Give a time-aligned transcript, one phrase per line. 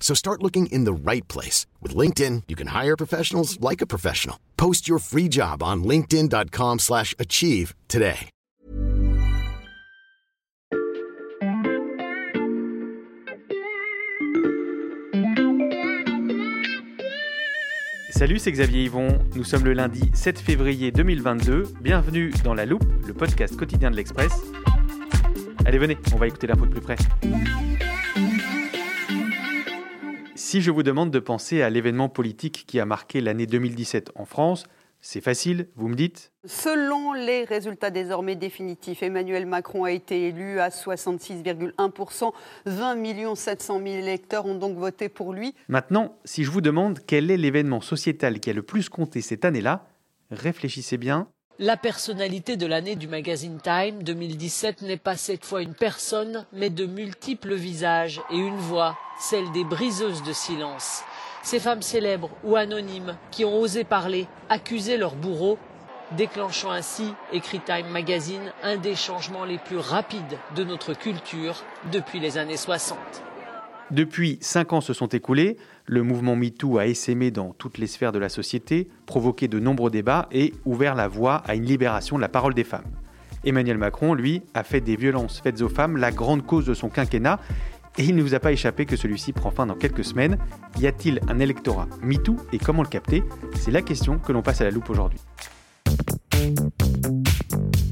[0.00, 1.66] So start looking in the right place.
[1.82, 4.38] With LinkedIn, you can hire professionals like a professional.
[4.56, 8.30] Post your free job on linkedin.com slash achieve today.
[18.16, 19.18] Salut, c'est Xavier Yvon.
[19.34, 21.74] Nous sommes le lundi 7 février 2022.
[21.82, 24.32] Bienvenue dans La Loupe, le podcast quotidien de l'Express.
[25.66, 26.96] Allez, venez, on va écouter l'info de plus près.
[30.48, 34.24] Si je vous demande de penser à l'événement politique qui a marqué l'année 2017 en
[34.24, 34.62] France,
[35.00, 36.30] c'est facile, vous me dites?
[36.44, 42.32] Selon les résultats désormais définitifs, Emmanuel Macron a été élu à 66,1%.
[42.64, 45.52] 20 700 000 électeurs ont donc voté pour lui.
[45.66, 49.44] Maintenant, si je vous demande quel est l'événement sociétal qui a le plus compté cette
[49.44, 49.88] année-là,
[50.30, 51.26] réfléchissez bien.
[51.58, 56.68] La personnalité de l'année du magazine Time 2017 n'est pas cette fois une personne, mais
[56.68, 61.02] de multiples visages et une voix, celle des briseuses de silence.
[61.42, 65.56] Ces femmes célèbres ou anonymes qui ont osé parler, accuser leurs bourreaux,
[66.10, 72.20] déclenchant ainsi, écrit Time Magazine, un des changements les plus rapides de notre culture depuis
[72.20, 72.98] les années 60.
[73.92, 78.10] Depuis cinq ans se sont écoulés, le mouvement MeToo a essaimé dans toutes les sphères
[78.10, 82.20] de la société, provoqué de nombreux débats et ouvert la voie à une libération de
[82.20, 82.90] la parole des femmes.
[83.44, 86.88] Emmanuel Macron, lui, a fait des violences faites aux femmes la grande cause de son
[86.88, 87.38] quinquennat
[87.96, 90.36] et il ne vous a pas échappé que celui-ci prend fin dans quelques semaines.
[90.80, 93.22] Y a-t-il un électorat MeToo et comment le capter?
[93.54, 95.20] C'est la question que l'on passe à la loupe aujourd'hui.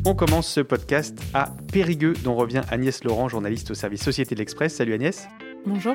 [0.04, 4.40] On commence ce podcast à Périgueux, dont revient Agnès Laurent, journaliste au service Société de
[4.40, 4.74] l'Express.
[4.74, 5.28] Salut Agnès.
[5.66, 5.94] Bonjour.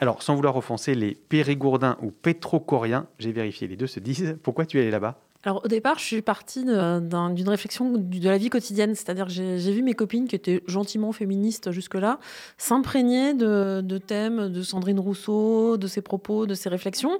[0.00, 4.36] Alors, sans vouloir offenser les périgourdins ou pétrocoriens, j'ai vérifié, les deux se disent.
[4.42, 5.18] Pourquoi tu es allé là-bas?
[5.42, 9.82] Alors au départ, je suis partie d'une réflexion de la vie quotidienne, c'est-à-dire j'ai vu
[9.82, 12.18] mes copines qui étaient gentiment féministes jusque-là
[12.58, 17.18] s'imprégner de, de, thèmes de Sandrine Rousseau, de ses propos, de ses réflexions.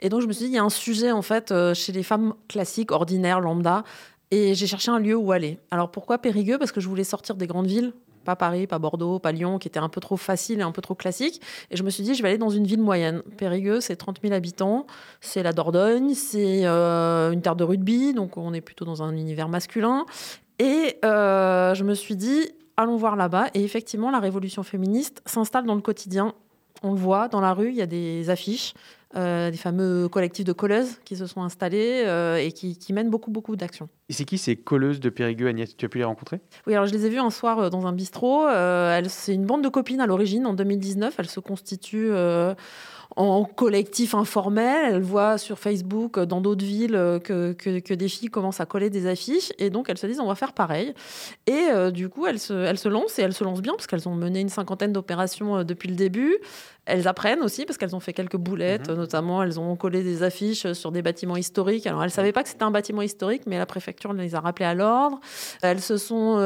[0.00, 1.92] Et donc je me suis dit, il y a un sujet en fait euh, chez
[1.92, 3.84] les femmes classiques, ordinaires, lambda,
[4.32, 5.60] et j'ai cherché un lieu où aller.
[5.70, 6.58] Alors pourquoi Périgueux?
[6.58, 7.92] Parce que je voulais sortir des grandes villes,
[8.24, 10.82] pas Paris, pas Bordeaux, pas Lyon, qui était un peu trop facile et un peu
[10.82, 11.40] trop classique.
[11.70, 13.22] Et je me suis dit, je vais aller dans une ville moyenne.
[13.36, 14.86] Périgueux, c'est 30 000 habitants,
[15.20, 19.12] c'est la Dordogne, c'est euh, une terre de rugby, donc on est plutôt dans un
[19.16, 20.06] univers masculin.
[20.58, 23.48] Et euh, je me suis dit, allons voir là-bas.
[23.54, 26.34] Et effectivement, la révolution féministe s'installe dans le quotidien.
[26.82, 28.74] On le voit dans la rue, il y a des affiches
[29.14, 33.56] des fameux collectifs de colleuses qui se sont installés euh, et qui, mènent beaucoup, beaucoup
[33.56, 33.88] d'actions.
[34.08, 36.40] Et c'est qui ces colleuses de Périgueux, Agnès Tu as pu les rencontrer?
[36.66, 38.46] Oui, alors je les ai vues un soir euh, dans un bistrot.
[39.08, 41.14] c'est une bande de copines à l'origine, en 2019.
[41.18, 42.12] Elles se constituent
[43.16, 44.94] en collectif informel.
[44.94, 48.66] Elle voit sur Facebook, euh, dans d'autres villes, euh, que, que, des filles commencent à
[48.66, 49.52] coller des affiches.
[49.58, 50.94] Et donc, elles se disent, on va faire pareil.
[51.46, 53.86] Et euh, du coup, elles se, elles se lancent et elles se lancent bien parce
[53.86, 56.38] qu'elles ont mené une cinquantaine d'opérations depuis le début.
[56.86, 58.96] Elles apprennent aussi parce qu'elles ont fait quelques boulettes, mhm.
[58.96, 61.86] notamment elles ont collé des affiches sur des bâtiments historiques.
[61.86, 64.40] Alors elles ne savaient pas que c'était un bâtiment historique, mais la préfecture les a
[64.40, 65.20] rappelés à l'ordre.
[65.62, 66.38] Elles se sont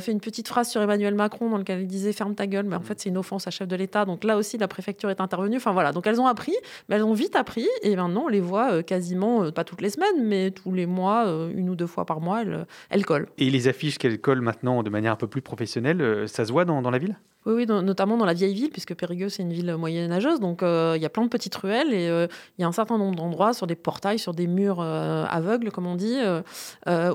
[0.00, 2.76] fait une petite phrase sur Emmanuel Macron dans laquelle elle disait ferme ta gueule, mais
[2.76, 2.84] en mhm.
[2.84, 4.04] fait c'est une offense à chef de l'État.
[4.04, 5.56] Donc là aussi la préfecture est intervenue.
[5.56, 6.54] Enfin voilà, donc elles ont appris,
[6.88, 7.66] mais elles ont vite appris.
[7.82, 10.86] Et maintenant, on les voit euh, quasiment, euh, pas toutes les semaines, mais tous les
[10.86, 12.42] mois, euh, une ou deux fois par mois,
[12.90, 13.28] elles, collent.
[13.38, 16.64] Et les affiches qu'elles collent maintenant de manière un peu plus professionnelle, ça se voit
[16.64, 17.16] dans la ville?
[17.46, 20.40] Oui, oui notamment dans la vieille ville, puisque Périgueux, c'est une ville moyenâgeuse.
[20.40, 23.16] Donc, il y a plein de petites ruelles et il y a un certain nombre
[23.16, 26.18] d'endroits sur des portails, sur des murs aveugles, comme on dit,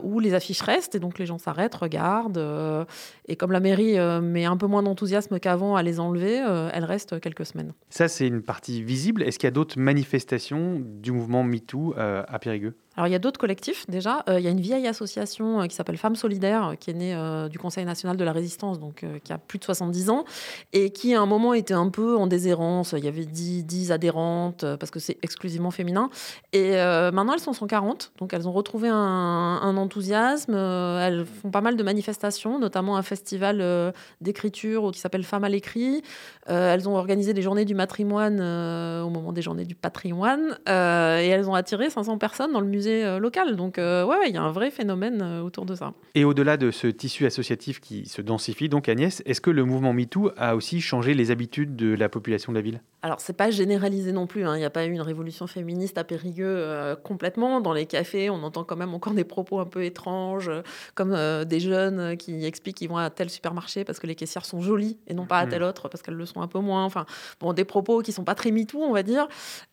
[0.03, 0.95] où les affiches restent.
[0.95, 2.43] Et donc, les gens s'arrêtent, regardent.
[3.27, 6.35] et comme la mairie met un peu moins d'enthousiasme qu'avant à les enlever,
[6.73, 7.73] elles restent quelques semaines.
[7.89, 9.23] Ça, c'est une partie visible.
[9.23, 12.75] Est-ce qu'il y a d'autres manifestations du mouvement MeToo euh, à Périgueux?
[12.95, 14.23] Alors il y a d'autres collectifs déjà.
[14.29, 17.15] Euh, il y a une vieille association euh, qui s'appelle Femmes Solidaires, qui est née
[17.49, 20.25] du Conseil national de la résistance, donc qui a plus de 70 ans,
[20.73, 22.93] et qui à un moment était un peu en déshérence.
[22.97, 26.09] Il y avait 10, 10 adhérentes, parce que c'est exclusivement féminin.
[26.53, 30.53] Et maintenant elles sont 140, donc elles ont retrouvé un enthousiasme.
[30.55, 36.01] elles font pas mal de manifestations, notamment un festival d'écriture qui s'appelle Femmes à l'écrit.
[36.45, 40.69] Elles ont organisé des journées du matrimoine au moment des journées du patrimoine, et
[41.27, 43.55] elles ont attiré 500 personnes dans le musée euh, local.
[43.55, 45.93] Donc, euh, ouais, il y a un vrai phénomène euh, autour de ça.
[46.13, 49.93] Et au-delà de ce tissu associatif qui se densifie, donc Agnès, est-ce que le mouvement
[49.93, 52.81] MeToo a aussi changé les habitudes de la population de la ville?
[53.01, 54.45] Alors, c'est pas généralisé non plus.
[54.45, 54.55] Hein.
[54.55, 57.61] Il n'y a pas eu une révolution féministe à Périgueux complètement.
[57.61, 60.49] Dans les cafés, on entend quand même encore des propos un peu étranges,
[60.95, 61.15] comme
[61.45, 64.97] des jeunes qui expliquent qu'ils vont à tel supermarché parce que les caissières sont jolies
[65.07, 65.49] et non pas à mmh.
[65.49, 66.85] tel autre parce qu'elles le sont un peu moins.
[66.85, 67.05] Enfin,
[67.39, 69.27] bon, des propos qui sont pas très MeToo, on va dire.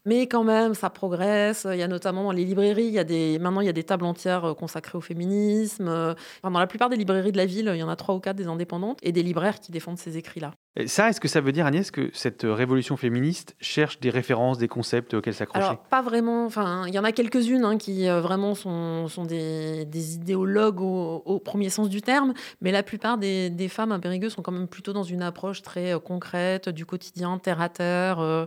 [0.05, 1.67] Mais quand même, ça progresse.
[1.71, 3.73] Il y a notamment dans les librairies, il y a des, maintenant, il y a
[3.73, 5.89] des tables entières euh, consacrées au féminisme.
[5.89, 8.21] Euh, dans la plupart des librairies de la ville, il y en a trois ou
[8.21, 10.53] quatre des indépendantes et des libraires qui défendent ces écrits-là.
[10.87, 14.69] Ça, est-ce que ça veut dire, Agnès, que cette révolution féministe cherche des références, des
[14.69, 16.47] concepts auxquels s'accrocher Alors, pas vraiment.
[16.47, 21.69] Enfin, il y en a quelques-unes hein, qui euh, vraiment sont, des, idéologues au, premier
[21.69, 22.33] sens du terme,
[22.63, 26.69] mais la plupart des, femmes à sont quand même plutôt dans une approche très concrète,
[26.69, 28.47] du quotidien, terre à terre.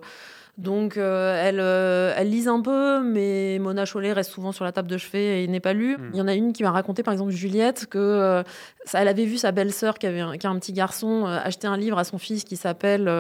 [0.57, 4.72] Donc, euh, elle, euh, elle lise un peu, mais Mona Chollet reste souvent sur la
[4.72, 5.98] table de chevet et n'est pas lue.
[5.98, 6.10] Hmm.
[6.13, 8.44] Il y en a une qui m'a raconté, par exemple, Juliette, que euh,
[8.94, 11.98] elle avait vu sa belle-sœur, qui, avait qui a un petit garçon, acheter un livre
[11.98, 13.12] à son fils qui s'appelle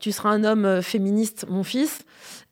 [0.00, 2.04] Tu seras un homme féministe, mon fils.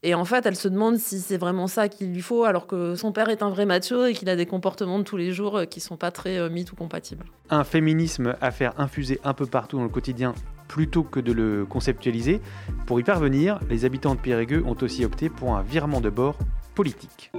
[0.05, 2.95] Et en fait, elle se demande si c'est vraiment ça qu'il lui faut, alors que
[2.95, 5.63] son père est un vrai macho et qu'il a des comportements de tous les jours
[5.71, 7.25] qui sont pas très euh, ou compatibles.
[7.49, 10.35] Un féminisme à faire infuser un peu partout dans le quotidien
[10.69, 12.41] plutôt que de le conceptualiser.
[12.87, 16.39] Pour y parvenir, les habitants de Périgueux ont aussi opté pour un virement de bord
[16.75, 17.33] politique.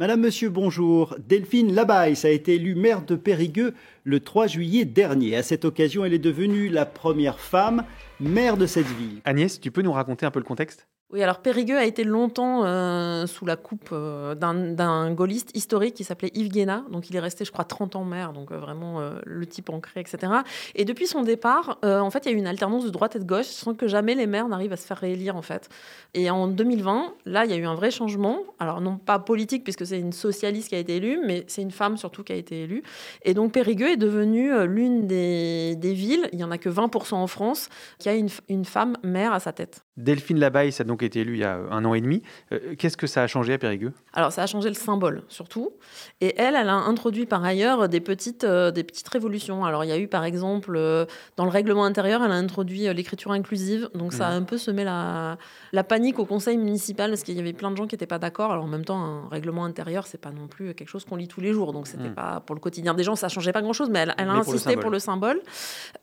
[0.00, 1.14] Madame, Monsieur, bonjour.
[1.28, 5.36] Delphine Labaisse a été élue maire de Périgueux le 3 juillet dernier.
[5.36, 7.84] À cette occasion, elle est devenue la première femme
[8.18, 9.20] maire de cette ville.
[9.26, 10.88] Agnès, tu peux nous raconter un peu le contexte?
[11.12, 16.04] Oui, alors Périgueux a été longtemps euh, sous la coupe euh, d'un gaulliste historique qui
[16.04, 16.84] s'appelait Yves Guéna.
[16.92, 20.00] Donc il est resté, je crois, 30 ans maire, donc euh, vraiment le type ancré,
[20.00, 20.32] etc.
[20.76, 23.18] Et depuis son départ, en fait, il y a eu une alternance de droite et
[23.18, 25.68] de gauche sans que jamais les maires n'arrivent à se faire réélire, en fait.
[26.14, 28.44] Et en 2020, là, il y a eu un vrai changement.
[28.60, 31.70] Alors non pas politique, puisque c'est une socialiste qui a été élue, mais c'est une
[31.72, 32.82] femme surtout qui a été élue.
[33.24, 37.26] Et donc Périgueux est devenu l'une des, villes, il n'y en a que 20% en
[37.26, 37.68] France,
[37.98, 39.84] qui a une, femme maire à sa tête.
[39.96, 42.22] Delphine Labaille, ça a été élue il y a un an et demi.
[42.52, 43.92] Euh, qu'est-ce que ça a changé à Périgueux?
[44.12, 45.72] Alors, ça a changé le symbole, surtout.
[46.20, 49.64] Et elle, elle a introduit par ailleurs des petites, euh, des petites révolutions.
[49.64, 51.06] Alors, il y a eu, par exemple, euh,
[51.36, 53.88] dans le règlement intérieur, elle a introduit l'écriture inclusive.
[53.94, 54.42] Donc, ça a mmh.
[54.42, 55.38] un peu semé la,
[55.72, 58.18] la panique au conseil municipal parce qu'il y avait plein de gens qui n'étaient pas
[58.18, 58.52] d'accord.
[58.52, 61.28] Alors, en même temps, un règlement intérieur, c'est pas non plus quelque chose qu'on lit
[61.28, 61.72] tous les jours.
[61.72, 62.14] Donc, c'était mmh.
[62.14, 63.88] pas pour le quotidien des gens, ça changeait pas grand-chose.
[63.88, 65.40] Mais elle, a insisté pour le, symbole.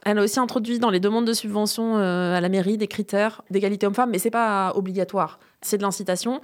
[0.06, 3.86] Elle a aussi introduit dans les demandes de subvention à la mairie des critères d'égalité
[3.86, 6.42] homme-femme, mais c'est pas obligatoire c'est de l'incitation.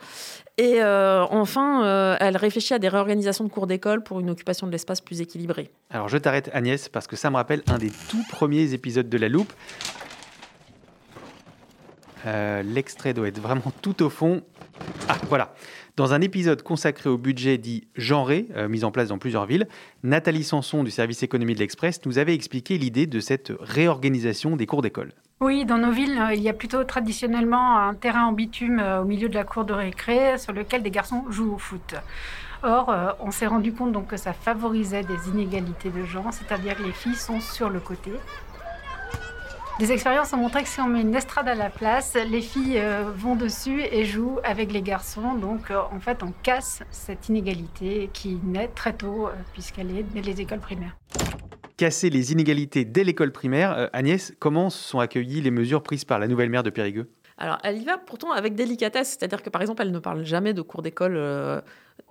[0.58, 4.68] Et euh, enfin, euh, elle réfléchit à des réorganisations de cours d'école pour une occupation
[4.68, 5.72] de l'espace plus équilibrée.
[5.90, 9.18] Alors je t'arrête Agnès, parce que ça me rappelle un des tout premiers épisodes de
[9.18, 9.54] La Loupe.
[12.26, 14.42] Euh, l'extrait doit être vraiment tout au fond.
[15.08, 15.54] Ah, voilà.
[15.96, 19.68] Dans un épisode consacré au budget dit genré, mis en place dans plusieurs villes,
[20.02, 24.66] Nathalie Sanson du service économie de l'Express nous avait expliqué l'idée de cette réorganisation des
[24.66, 25.14] cours d'école.
[25.44, 29.02] Oui, dans nos villes, euh, il y a plutôt traditionnellement un terrain en bitume euh,
[29.02, 31.96] au milieu de la cour de récré sur lequel des garçons jouent au foot.
[32.64, 36.78] Or, euh, on s'est rendu compte donc que ça favorisait des inégalités de genre, c'est-à-dire
[36.78, 38.14] que les filles sont sur le côté.
[39.80, 42.82] Des expériences ont montré que si on met une estrade à la place, les filles
[43.14, 45.34] vont dessus et jouent avec les garçons.
[45.34, 50.40] Donc, en fait, on casse cette inégalité qui naît très tôt, puisqu'elle est dès les
[50.40, 50.96] écoles primaires
[51.84, 53.78] casser les inégalités dès l'école primaire.
[53.78, 57.10] Euh, Agnès, comment sont accueillies les mesures prises par la nouvelle maire de Périgueux?
[57.38, 60.54] Alors, elle y va pourtant avec délicatesse, c'est-à-dire que par exemple, elle ne parle jamais
[60.54, 61.60] de cours d'école euh,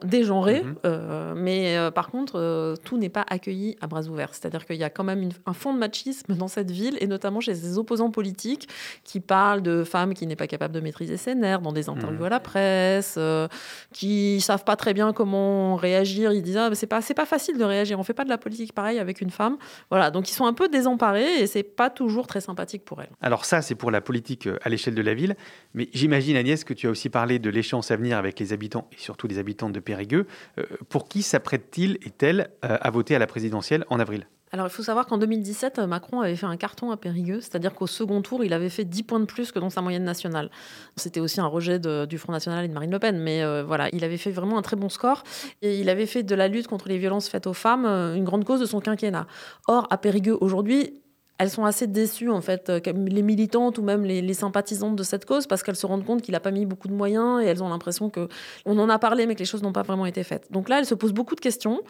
[0.05, 0.75] dégenré, mhm.
[0.85, 4.31] euh, mais euh, par contre, euh, tout n'est pas accueilli à bras ouverts.
[4.33, 7.41] C'est-à-dire qu'il y a quand même un fond de machisme dans cette ville, et notamment
[7.41, 8.69] chez ses opposants politiques
[9.05, 12.19] qui parlent de femmes qui n'est pas capable de maîtriser ses nerfs dans des interviews
[12.19, 12.27] mhm.
[12.27, 13.19] à la presse,
[13.93, 16.33] qui savent pas très bien comment réagir.
[16.33, 17.99] Ils disent ah, c'est pas c'est pas facile de réagir.
[17.99, 19.57] On fait pas de la politique pareil avec une femme.
[19.91, 23.11] Voilà, donc ils sont un peu désemparés et c'est pas toujours très sympathique pour elles.
[23.21, 25.37] Alors ça, c'est pour la politique à l'échelle de la ville,
[25.75, 28.89] mais j'imagine Agnès que tu as aussi parlé de l'échéance à venir avec les habitants
[28.93, 30.27] et surtout les habitants de Périgueux.
[30.59, 34.27] Euh, pour qui s'apprête-t-il et elle euh, à voter à la présidentielle en avril?
[34.55, 37.87] Alors, il faut savoir qu'en 2017, Macron avait fait un carton à Périgueux, c'est-à-dire qu'au
[37.87, 40.51] second tour, il avait fait 10 points de plus que dans sa moyenne nationale.
[40.97, 43.89] C'était aussi un rejet du Front National et de Marine Le Pen, mais euh, voilà,
[43.95, 45.25] il avait fait vraiment un très bon score
[45.63, 48.25] et il avait fait de la lutte contre les violences faites aux femmes euh, une
[48.25, 49.27] grande cause de son quinquennat.
[49.69, 51.02] Or, à Périgueux, aujourd'hui,
[51.43, 55.25] elles sont assez déçues, en fait, euh, les militantes ou même les, sympathisantes de cette
[55.25, 57.65] cause, parce qu'elles se rendent compte qu'il n'a pas mis beaucoup de moyens et elles
[57.65, 58.29] ont l'impression que
[58.65, 60.51] on en a parlé, mais que les choses n'ont pas vraiment été faites.
[60.53, 61.83] Donc là, elles se posent beaucoup de questions.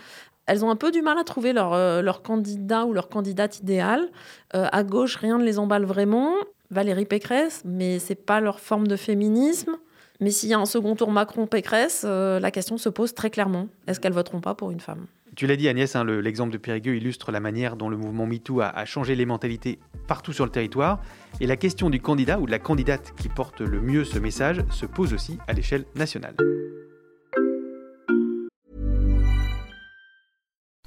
[0.47, 4.09] Elles ont un peu du mal à trouver leur, euh, candidat ou leur candidate idéal.
[4.54, 6.32] Euh, à gauche, rien ne les emballe vraiment.
[6.71, 9.76] Valérie Pécresse, mais c'est pas leur forme de féminisme.
[10.21, 13.66] Mais s'il y a un second tour Macron-Pécresse, la question se pose très clairement.
[13.87, 15.06] Est-ce qu'elles voteront pas pour une femme?
[15.34, 18.60] Tu l'as dit Agnès, hein, l'exemple de Périgueux illustre la manière dont le mouvement MeToo
[18.60, 21.00] a, a, changé les mentalités partout sur le territoire.
[21.40, 24.62] Et la question du candidat ou de la candidate qui porte le mieux ce message
[24.70, 26.36] se pose aussi à l'échelle nationale.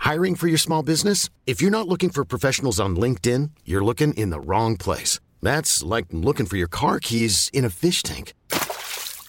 [0.05, 1.29] Hiring for your small business?
[1.47, 5.19] If you're not looking for professionals on LinkedIn, you're looking in the wrong place.
[5.41, 8.33] That's like looking for your car keys in a fish tank.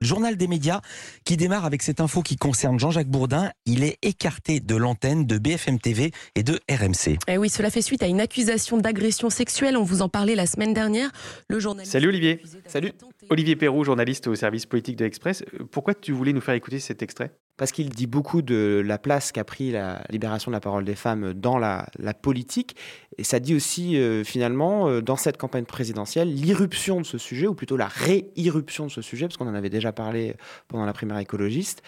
[0.00, 0.80] Journal des médias
[1.24, 3.50] qui démarre avec cette info qui concerne Jean-Jacques Bourdin.
[3.66, 7.12] Il est écarté de l'antenne de BFM TV et de RMC.
[7.12, 9.76] Et eh oui, cela fait suite à une accusation d'agression sexuelle.
[9.76, 11.10] On vous en parlait la semaine dernière.
[11.48, 12.42] Le journaliste Salut Olivier.
[12.66, 12.92] Salut.
[13.30, 15.44] Olivier Perrault, journaliste au service politique de l'Express.
[15.70, 17.32] Pourquoi tu voulais nous faire écouter cet extrait?
[17.58, 20.94] Parce qu'il dit beaucoup de la place qu'a pris la libération de la parole des
[20.94, 21.86] femmes dans la,
[22.22, 22.76] politique.
[23.18, 27.48] Et ça dit aussi, euh, finalement, euh, dans cette campagne présidentielle, l'irruption de ce sujet,
[27.48, 30.36] ou plutôt la réirruption de ce sujet, parce qu'on en avait déjà parlé
[30.68, 31.82] pendant la primaire écologiste,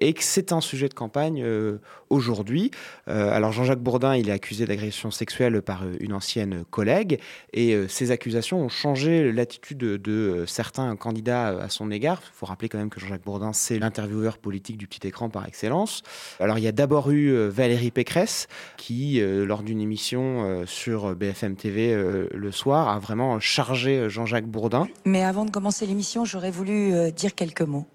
[0.00, 1.78] et que c'est un sujet de campagne euh,
[2.10, 2.70] aujourd'hui.
[3.06, 7.18] alors Jean-Jacques Bourdin, il est accusé d'agression sexuelle par une ancienne collègue,
[7.52, 12.20] et ces accusations ont changé l'attitude de, certains candidats à son égard.
[12.22, 15.00] Il faut rappeler quand même que Jean-Jacques Bourdin, c'est l'intervieweur politique du petit
[15.32, 16.02] par excellence.
[16.40, 20.66] Alors il y a d'abord eu euh, Valérie Pécresse qui, euh, lors d'une émission euh,
[20.66, 24.88] sur BFM TV le soir, a vraiment chargé Jean-Jacques Bourdin.
[25.04, 27.86] Mais avant de commencer l'émission, j'aurais voulu dire quelques mots.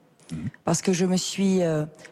[0.64, 1.62] Parce que je me suis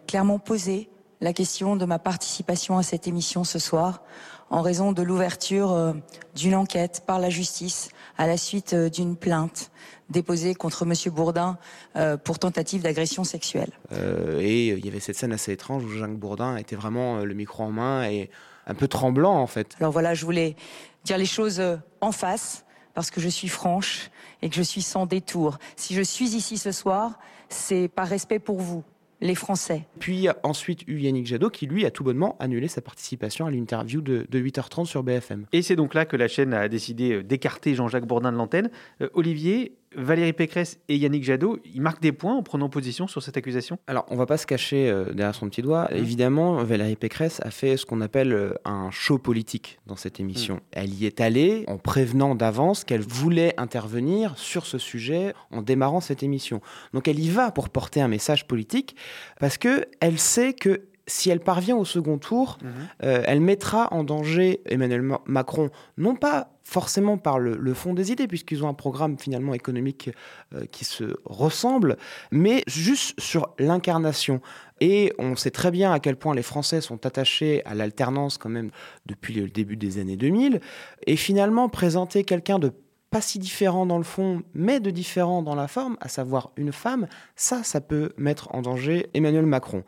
[0.07, 0.89] clairement posé
[1.21, 4.03] la question de ma participation à cette émission ce soir
[4.49, 5.95] en raison de l'ouverture
[6.35, 9.71] d'une enquête par la justice à la suite d'une plainte
[10.09, 11.57] déposé contre Monsieur Bourdin
[11.95, 13.71] euh, pour tentative d'agression sexuelle.
[13.91, 17.23] Euh, et il y avait cette scène assez étrange où Jacques Bourdin était vraiment euh,
[17.25, 18.29] le micro en main et
[18.65, 19.75] un peu tremblant en fait.
[19.79, 20.55] Alors voilà, je voulais
[21.03, 21.61] dire les choses
[22.01, 24.09] en face parce que je suis franche
[24.41, 25.57] et que je suis sans détour.
[25.75, 27.19] Si je suis ici ce soir,
[27.49, 28.83] c'est par respect pour vous,
[29.21, 29.85] les Français.
[29.99, 34.01] Puis ensuite eu Yannick Jadot qui lui a tout bonnement annulé sa participation à l'interview
[34.01, 35.45] de, 8h30 sur BFM.
[35.53, 38.69] Et c'est donc là que la chaîne a décidé d'écarter Jean-Jacques Bourdin de l'antenne.
[39.13, 43.37] Olivier, Valérie Pécresse et Yannick Jadot, ils marquent des points en prenant position sur cette
[43.37, 43.79] accusation?
[43.87, 45.87] Alors, on va pas se cacher euh, derrière son petit doigt.
[45.91, 45.95] Mmh.
[45.95, 50.55] Évidemment, Valérie Pécresse a fait ce qu'on appelle euh, un show politique dans cette émission.
[50.55, 50.61] Mmh.
[50.73, 56.01] Elle y est allée en prévenant d'avance qu'elle voulait intervenir sur ce sujet en démarrant
[56.01, 56.61] cette émission.
[56.93, 58.95] Donc, elle y va pour porter un message politique
[59.39, 62.67] parce que elle sait que si elle parvient au second tour, mmh.
[63.03, 68.27] euh, elle mettra en danger Emmanuel Macron, non pas forcément par le, fond des idées,
[68.27, 70.09] puisqu'ils ont un programme finalement économique
[70.53, 71.95] euh, qui se ressemble,
[72.29, 74.41] mais juste sur l'incarnation.
[74.81, 78.49] Et on sait très bien à quel point les Français sont attachés à l'alternance quand
[78.49, 78.69] même
[79.05, 80.59] depuis le début des années 2000,
[81.05, 82.73] et finalement présenter quelqu'un de
[83.09, 86.73] pas si différent dans le fond, mais de différent dans la forme, à savoir une
[86.73, 89.85] femme, ça, ça peut mettre en danger Emmanuel Macron.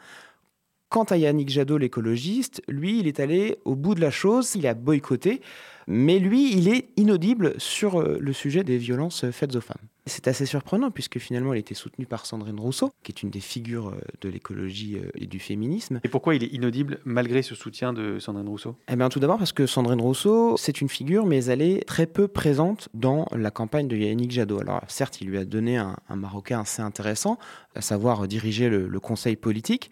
[0.90, 4.66] Quant à Yannick Jadot, l'écologiste, lui, il est allé au bout de la chose, il
[4.66, 5.40] a boycotté,
[5.86, 9.78] mais lui, il est inaudible sur euh, le sujet des violences faites aux femmes.
[10.08, 13.40] C'est assez surprenant puisque finalement il était soutenu par Sandrine Rousseau, qui est une des
[13.40, 16.00] figures euh, de l'écologie euh, et du féminisme.
[16.04, 18.76] Et pourquoi il est inaudible malgré ce soutien de Sandrine Rousseau?
[18.92, 22.08] Eh bien tout d'abord parce que Sandrine Rousseau, c'est une figure, mais elle est très
[22.08, 24.62] peu présente dans la campagne de Yannick Jadot.
[24.62, 27.38] Alors certes, il lui a donné un, Marocain assez intéressant,
[27.76, 29.92] à savoir diriger le conseil politique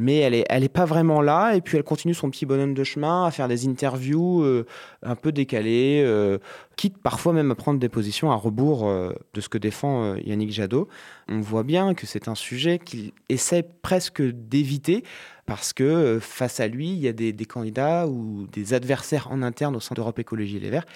[0.00, 1.54] mais elle n'est elle est pas vraiment là.
[1.54, 4.66] Et puis elle continue son petit bonhomme de chemin à faire des interviews euh,
[5.02, 6.38] un peu décalées, euh,
[6.76, 10.52] quitte parfois même à prendre des positions à rebours euh, de ce que défend Yannick
[10.52, 10.88] Jadot.
[11.28, 15.04] On voit bien que c'est un sujet qu'il essaie presque d'éviter
[15.44, 19.42] parce que face à lui, il y a des, des candidats ou des adversaires en
[19.42, 20.86] interne au sein d'Europe Écologie Les Verts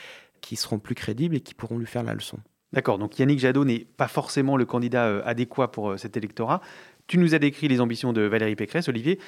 [0.40, 2.38] qui seront plus crédibles et qui pourront lui faire la leçon.
[2.72, 6.60] D'accord, donc Yannick Jadot n'est pas forcément le candidat adéquat pour cet électorat.
[7.06, 9.18] Tu nous as décrit les ambitions de Valérie Pécresse, Olivier.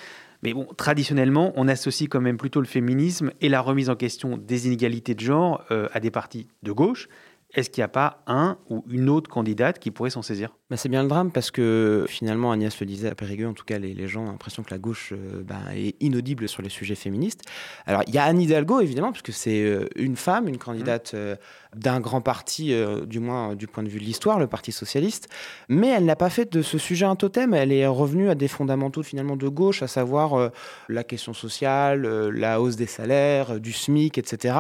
[0.43, 4.67] Mais traditionnellement, on associe quand même plutôt le féminisme et la remise en question des
[4.67, 7.09] inégalités de genre euh, à des partis de gauche.
[7.55, 10.57] Est-ce qu'il n'y a pas un ou une autre candidate qui pourrait s'en saisir?
[10.69, 13.65] Bah, C'est bien le drame parce que finalement, Agnès le disait à Périgueux, en tout
[13.65, 16.69] cas, les, les gens ont l'impression que la gauche euh, bah, est inaudible sur les
[16.69, 17.43] sujets féministes.
[17.87, 21.37] Alors, il y a Anne Hidalgo, évidemment, puisque c'est euh, une femme, une candidate euh,
[21.77, 22.73] d'un grand parti,
[23.07, 25.29] du moins du point de vue de l'histoire, le Parti socialiste.
[25.69, 27.53] Mais elle n'a pas fait de ce sujet un totem.
[27.53, 30.53] Elle est revenue à des fondamentaux finalement de gauche, à savoir
[30.89, 34.57] la question sociale, la hausse des salaires, du SMIC, etc.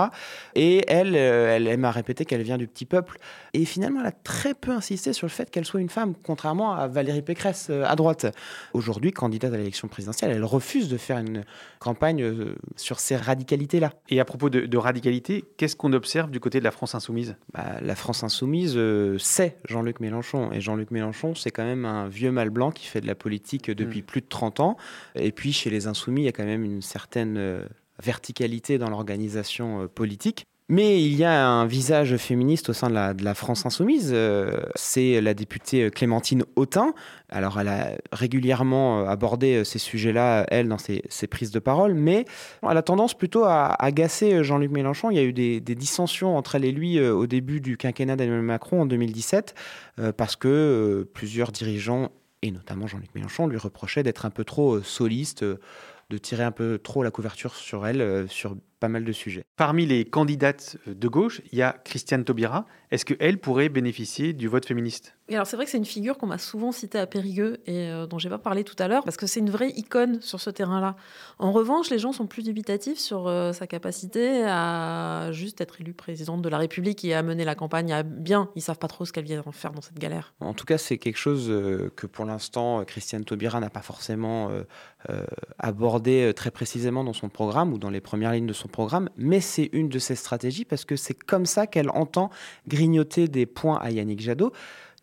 [0.54, 3.16] Et elle, elle aime à répéter qu'elle vient du petit peuple.
[3.54, 6.74] Et finalement, elle a très peu insisté sur le fait qu'elle soit une femme, contrairement
[6.74, 8.26] à Valérie Pécresse euh, à droite.
[8.72, 11.44] Aujourd'hui, candidate à l'élection présidentielle, elle refuse de faire une
[11.78, 13.92] campagne euh, sur ces radicalités-là.
[14.08, 17.36] Et à propos de, radicalité, qu'est-ce qu'on observe du côté de la France insoumise?
[17.52, 20.52] Bah, La France insoumise, euh, c'est Jean-Luc Mélenchon.
[20.52, 23.70] Et Jean-Luc Mélenchon, c'est quand même un vieux mâle blanc qui fait de la politique
[23.70, 24.06] depuis hmm.
[24.06, 24.76] plus de 30 ans.
[25.14, 27.64] Et puis, chez les insoumis, il y a quand même une certaine
[28.02, 30.46] verticalité dans l'organisation politique.
[30.68, 34.10] Mais il y a un visage féministe au sein de la, France insoumise.
[34.12, 36.92] Euh, c'est la députée Clémentine Autain.
[37.28, 41.94] Alors, elle a régulièrement euh, abordé euh, ces sujets-là, elle, dans ses, prises de parole,
[41.94, 42.24] mais
[42.68, 45.10] elle a tendance plutôt à agacer Jean-Luc Mélenchon.
[45.10, 48.42] Il y a eu des, dissensions entre elle et lui au début du quinquennat d'Emmanuel
[48.42, 49.54] Macron en 2017,
[50.16, 52.10] parce que plusieurs dirigeants,
[52.42, 56.78] et notamment Jean-Luc Mélenchon, lui reprochaient d'être un peu trop soliste de tirer un peu
[56.78, 59.44] trop la couverture sur elle, sur pas mal de sujets.
[59.56, 62.66] Parmi les candidates de gauche, il y a Christiane Taubira.
[62.90, 65.15] Est-ce qu'elle pourrait bénéficier du vote féministe?
[65.34, 68.06] Alors c'est vrai que c'est une figure qu'on m'a souvent citée à Périgueux et euh,
[68.06, 70.50] dont j'ai pas parlé tout à l'heure parce que c'est une vraie icône sur ce
[70.50, 70.94] terrain-là.
[71.40, 75.94] En revanche, les gens sont plus dubitatifs sur euh, sa capacité à juste être élue
[75.94, 78.50] présidente de la République et à mener la campagne à bien.
[78.54, 80.32] Ils savent pas trop ce qu'elle vient faire dans cette galère.
[80.40, 84.50] En tout cas, c'est quelque chose euh, que pour l'instant Christiane Taubira n'a pas forcément
[85.58, 89.40] abordé très précisément dans son programme ou dans les premières lignes de son programme, mais
[89.40, 92.30] c'est une de ses stratégies parce que c'est comme ça qu'elle entend
[92.66, 94.52] grignoter des points à Yannick Jadot.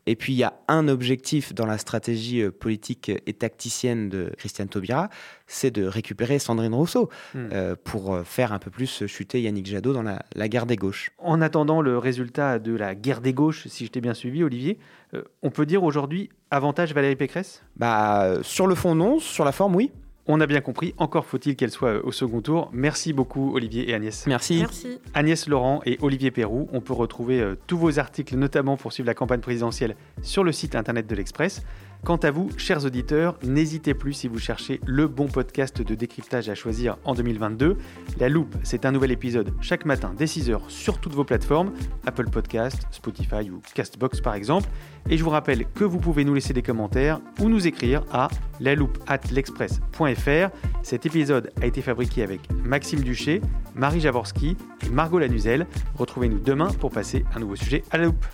[0.06, 4.32] Et puis il y a un objectif dans la stratégie euh, politique et tacticienne de
[4.38, 5.10] Christiane Taubira,
[5.48, 7.50] c'est de récupérer Sandrine Rousseau hmm.
[7.54, 11.12] euh, pour euh, faire un peu plus chuter Yannick Jadot dans la, guerre des gauches.
[11.18, 14.78] En attendant le résultat de la guerre des gauches, si je t'ai bien suivi, Olivier,
[15.44, 17.64] on peut dire aujourd'hui avantage Valérie Pécresse?
[17.76, 19.92] Bah sur le fond non, sur la forme oui.
[20.26, 22.70] On a bien compris, encore faut-il qu'elle soit au second tour.
[22.72, 24.26] Merci beaucoup Olivier et Agnès.
[24.26, 24.60] Merci.
[24.60, 25.00] Merci.
[25.14, 29.08] Agnès Laurent et Olivier Perrou, on peut retrouver euh, tous vos articles, notamment pour suivre
[29.08, 31.64] la campagne présidentielle, sur le site internet de l'Express.
[32.04, 36.50] Quant à vous, chers auditeurs, n'hésitez plus si vous cherchez le bon podcast de décryptage
[36.50, 37.78] à choisir en 2022.
[38.20, 41.72] La Loupe, c'est un nouvel épisode chaque matin dès 6h sur toutes vos plateformes,
[42.06, 44.68] Apple Podcast, Spotify ou Castbox par exemple.
[45.10, 48.28] Et je vous rappelle que vous pouvez nous laisser des commentaires ou nous écrire à
[48.60, 50.50] l'express.fr.
[50.82, 53.40] Cet épisode a été fabriqué avec Maxime Duché,
[53.76, 55.68] Marie Javorski et Margot Lanuzel.
[55.96, 58.26] Retrouvez-nous demain pour passer un nouveau sujet à la loupe.